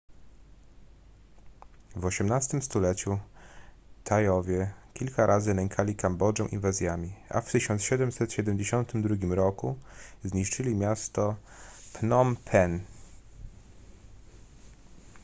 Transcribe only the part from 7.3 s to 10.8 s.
w 1772 roku zniszczyli